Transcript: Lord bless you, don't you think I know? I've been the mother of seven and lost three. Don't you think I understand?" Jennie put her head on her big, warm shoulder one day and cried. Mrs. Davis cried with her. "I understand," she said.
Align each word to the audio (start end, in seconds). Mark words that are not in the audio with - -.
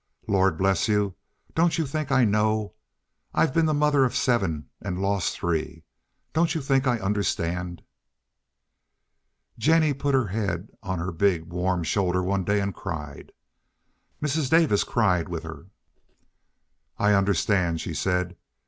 Lord 0.27 0.57
bless 0.57 0.87
you, 0.87 1.13
don't 1.53 1.77
you 1.77 1.85
think 1.85 2.11
I 2.11 2.25
know? 2.25 2.73
I've 3.35 3.53
been 3.53 3.67
the 3.67 3.73
mother 3.75 4.03
of 4.03 4.15
seven 4.15 4.67
and 4.81 4.99
lost 4.99 5.35
three. 5.37 5.83
Don't 6.33 6.55
you 6.55 6.59
think 6.61 6.87
I 6.87 6.97
understand?" 6.97 7.83
Jennie 9.59 9.93
put 9.93 10.15
her 10.15 10.25
head 10.25 10.69
on 10.81 10.97
her 10.97 11.11
big, 11.11 11.53
warm 11.53 11.83
shoulder 11.83 12.23
one 12.23 12.43
day 12.43 12.59
and 12.61 12.73
cried. 12.73 13.31
Mrs. 14.19 14.49
Davis 14.49 14.83
cried 14.83 15.29
with 15.29 15.43
her. 15.43 15.67
"I 16.97 17.13
understand," 17.13 17.79
she 17.79 17.93
said. 17.93 18.35